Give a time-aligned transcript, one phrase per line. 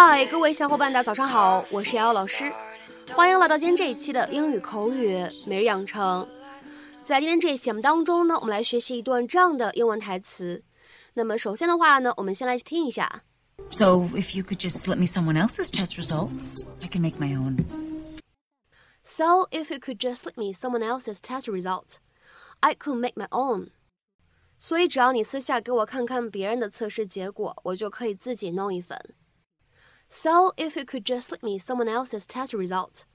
[0.00, 2.52] 嗨，各位小伙伴，大家早上好，我是瑶瑶老师，
[3.16, 6.26] 欢迎来到今天这一期的英语口语每日养成。
[7.02, 10.62] 在今天这一期节目当中呢，我们来学习一段这样的英文台词。
[11.14, 13.24] 那么首先的话呢，我们先来听一下。
[13.72, 17.64] So if you could just let me someone else's test results, I can make my own.
[19.02, 21.96] So if you could just let me someone else's test results,
[22.60, 23.70] I could make my own.
[24.58, 28.96] 所以只要你私下给我看看别人的测试结果，我就可以自己弄一份。
[30.07, 33.05] So if you could just slip me someone else's test results,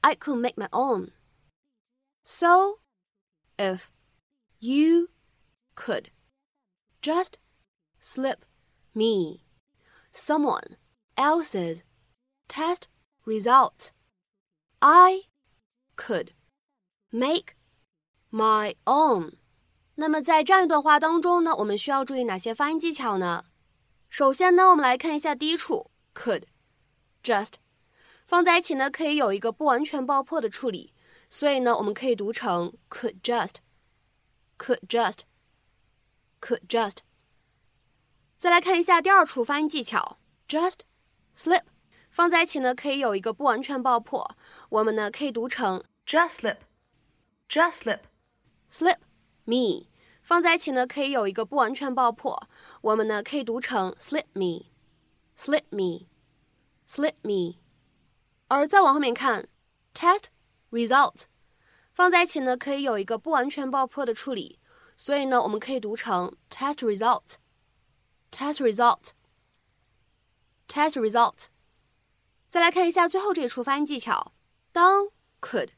[0.00, 1.12] I could make my own.
[2.22, 2.78] So
[3.58, 3.90] if
[4.60, 5.08] you
[5.74, 6.10] could
[7.02, 7.38] just
[8.00, 8.44] slip
[8.94, 9.44] me
[10.10, 10.76] someone
[11.16, 11.82] else's
[12.48, 12.88] test
[13.26, 13.92] results,
[14.80, 15.22] I
[15.96, 16.32] could
[17.12, 17.56] make
[18.30, 19.34] my own.
[19.96, 23.44] 那么在这样一段话当中呢，我们需要注意哪些发音技巧呢？
[24.08, 27.53] 首先呢，我们来看一下第一处 ，could，just，
[28.25, 30.93] 放在一起呢，可以有一个不完全爆破的处理，
[31.29, 36.97] 所以呢，我们可以读成 could just，could just，could just。
[38.37, 41.63] 再来看一下第二处发音技巧，just，slip，
[42.09, 44.35] 放在一起呢，可以有一个不完全爆破，
[44.69, 46.39] 我们呢可以读成 just
[47.49, 48.97] slip，just slip，slip。
[49.45, 49.87] me
[50.21, 52.47] 放在一起呢，可以有一个不完全爆破，
[52.79, 54.23] 我们呢可以读成 slip
[55.36, 57.58] me，slip me，slip me。
[58.48, 59.48] 而再往后面看，
[59.94, 60.24] test
[60.70, 61.22] result
[61.92, 64.58] 放在一起呢，可以有一个不完全爆破的处理，
[64.96, 69.12] 所以呢，我们可以读成 test result，test result，test
[70.92, 71.46] result。
[72.48, 74.32] 再来看一下最后这一处发音技巧，
[74.72, 75.08] 当
[75.40, 75.70] could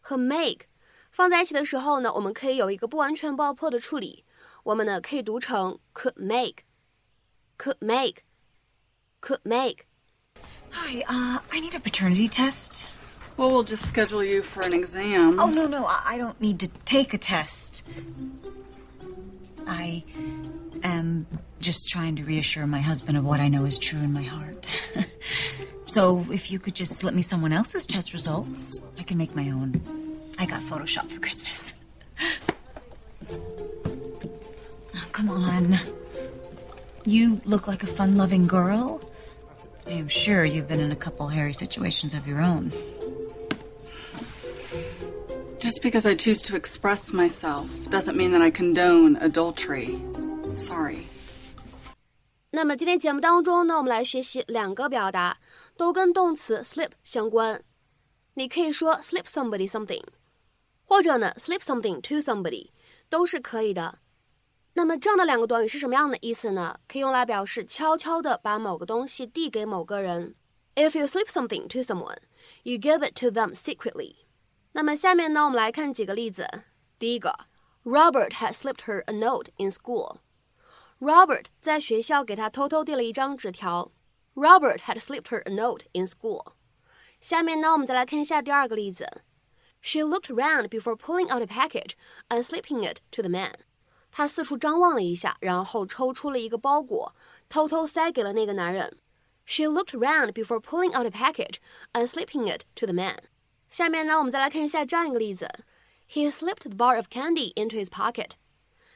[0.00, 0.66] 和 make。
[1.10, 4.24] 放在一起的时候呢，我们可以有一个不完全爆破的处理，
[4.64, 7.76] 我们呢可以读成 could make，could
[9.19, 12.87] Make，could make。Hi, uh, I need a paternity test.
[13.37, 15.39] Well, we'll just schedule you for an exam.
[15.39, 17.85] Oh, no, no, I don't need to take a test.
[19.65, 20.03] I
[20.83, 21.25] am
[21.59, 24.77] just trying to reassure my husband of what I know is true in my heart.
[25.85, 29.49] so if you could just slip me someone else's test results, I can make my
[29.49, 29.81] own.
[30.37, 31.73] I got Photoshop for Christmas.
[34.95, 35.77] Oh, come on.
[37.05, 39.08] You look like a fun loving girl.
[39.88, 42.72] I am sure you've been in a couple hairy situations of your own.
[45.58, 49.98] Just because I choose to express myself doesn't mean that I condone adultery.
[50.54, 51.06] Sorry.
[52.50, 55.38] 那么今天节目当中呢，我们来学习两个表达，
[55.76, 57.62] 都跟动词 slip 相关。
[58.34, 60.04] 你可以说 slip somebody something，
[60.84, 62.68] 或者呢，slip something to somebody
[63.08, 63.98] 都是可以的。
[64.73, 66.79] 那么这样的两个短语是什么样的意思呢？
[66.87, 70.35] 可以用来表示悄悄的把某个东西递给某个人。
[70.75, 72.19] If you slip something to someone,
[72.63, 74.15] you give it to them secretly。
[74.71, 76.47] 那么下面呢，我们来看几个例子。
[76.97, 77.35] 第一个
[77.83, 80.17] ，Robert had slipped her a note in school。
[80.99, 83.91] Robert 在学校给他偷偷递了一张纸条。
[84.35, 86.53] Robert had slipped her a note in school。
[87.19, 89.23] 下面呢，我们再来看一下第二个例子。
[89.81, 91.93] She looked round before pulling out a package
[92.29, 93.53] and slipping it to the man.
[94.10, 97.14] 她四处张望了一下，然后抽出了一个包裹，
[97.48, 98.98] 偷偷塞给了那个男人。
[99.46, 101.56] She looked around before pulling out a package
[101.92, 103.18] and slipping it to the man.
[103.70, 105.48] 下面呢，我们再来看一下这样一个例子：
[106.08, 108.30] He slipped the bar of candy into his pocket.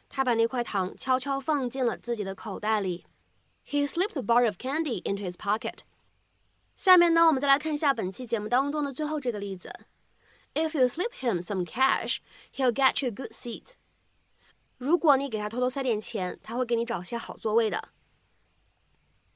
[0.09, 3.05] 他把那块糖悄悄放进了自己的口袋里。
[3.67, 5.81] He slipped the bar of candy into his pocket.
[6.77, 9.71] 下面呢，我们再来看一下本期节目当中的最后这个例子。
[10.55, 12.19] If you slip him some cash,
[12.55, 13.73] he'll get you a good seat.
[14.84, 17.88] 如果你给他偷偷塞点钱，他会给你找些好座位的。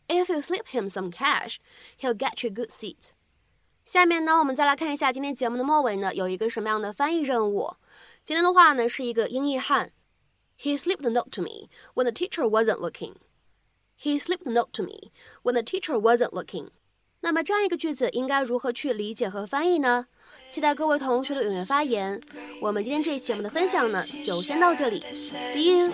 [0.10, 1.56] If you slip him some cash,
[1.98, 3.12] he'll get you a good seat.
[3.86, 7.78] 下面呢，我们再来看一下今天节目的末尾呢，有一个什么样的翻译任务？
[8.26, 9.94] 今天的话呢，是一个英译汉。
[10.60, 13.16] He slipped the note to me when the teacher wasn't looking.
[13.98, 15.14] He slipped the note to me
[15.44, 16.72] when the teacher wasn't looking.
[17.22, 20.08] 那么这样一个句子应该如何去理解和翻译呢？
[20.52, 22.22] 期待各位同学的踊跃发言。
[22.62, 25.92] 我们今天这一期节目的分享呢，就先到这里，See you。